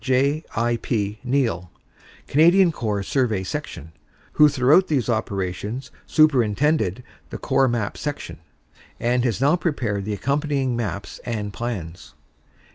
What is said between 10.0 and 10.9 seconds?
the accompanying